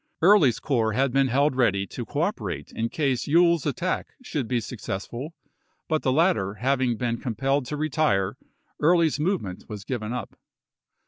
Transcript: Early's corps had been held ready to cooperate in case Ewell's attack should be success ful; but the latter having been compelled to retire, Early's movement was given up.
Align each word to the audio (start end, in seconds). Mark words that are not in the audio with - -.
Early's 0.23 0.59
corps 0.59 0.93
had 0.93 1.11
been 1.11 1.27
held 1.27 1.55
ready 1.55 1.85
to 1.85 2.05
cooperate 2.07 2.71
in 2.71 2.89
case 2.89 3.27
Ewell's 3.27 3.67
attack 3.67 4.15
should 4.23 4.47
be 4.47 4.59
success 4.59 5.05
ful; 5.05 5.35
but 5.87 6.01
the 6.01 6.11
latter 6.11 6.55
having 6.55 6.97
been 6.97 7.17
compelled 7.21 7.67
to 7.67 7.77
retire, 7.77 8.35
Early's 8.79 9.19
movement 9.19 9.65
was 9.69 9.83
given 9.83 10.11
up. 10.11 10.35